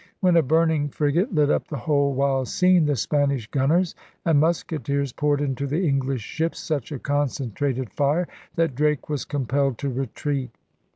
When 0.19 0.35
a 0.35 0.41
burning 0.41 0.89
frigate 0.89 1.31
lit 1.31 1.51
up 1.51 1.67
the 1.67 1.77
whole 1.77 2.15
wild 2.15 2.47
scene, 2.47 2.85
the 2.87 2.95
Spanish 2.95 3.45
gunners 3.45 3.93
and 4.25 4.39
musketeers 4.39 5.13
poured 5.13 5.41
into 5.41 5.67
the 5.67 5.87
English 5.87 6.23
ships 6.23 6.59
such 6.59 6.91
a 6.91 6.97
concentrated 6.97 7.91
fire 7.91 8.27
that 8.55 8.73
Drake 8.73 9.09
was 9.09 9.25
compelled 9.25 9.77
to 9.77 9.89
retreat. 9.91 10.49